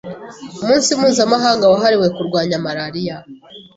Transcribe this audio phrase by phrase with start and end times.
[0.61, 3.17] umunsi mpuzamakungu wahariwe kurwanya malaria.